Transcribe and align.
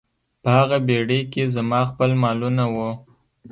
په 0.41 0.49
هغه 0.57 0.77
بیړۍ 0.87 1.21
کې 1.31 1.43
زما 1.55 1.79
خپل 1.91 2.09
مالونه 2.21 2.63
وو. 2.73 2.89